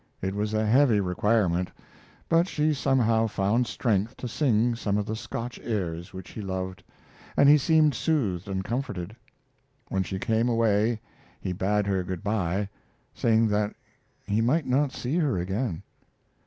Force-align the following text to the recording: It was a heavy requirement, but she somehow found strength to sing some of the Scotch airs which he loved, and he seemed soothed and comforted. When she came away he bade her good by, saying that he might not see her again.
It 0.19 0.33
was 0.33 0.55
a 0.55 0.65
heavy 0.65 0.99
requirement, 0.99 1.69
but 2.27 2.47
she 2.47 2.73
somehow 2.73 3.27
found 3.27 3.67
strength 3.67 4.17
to 4.17 4.27
sing 4.27 4.73
some 4.73 4.97
of 4.97 5.05
the 5.05 5.15
Scotch 5.15 5.59
airs 5.61 6.11
which 6.11 6.31
he 6.31 6.41
loved, 6.41 6.81
and 7.37 7.47
he 7.47 7.55
seemed 7.59 7.93
soothed 7.93 8.47
and 8.47 8.63
comforted. 8.63 9.15
When 9.89 10.01
she 10.01 10.17
came 10.17 10.49
away 10.49 11.01
he 11.39 11.53
bade 11.53 11.85
her 11.85 12.01
good 12.03 12.23
by, 12.23 12.67
saying 13.13 13.49
that 13.49 13.75
he 14.25 14.41
might 14.41 14.65
not 14.65 14.91
see 14.91 15.17
her 15.19 15.37
again. 15.37 15.83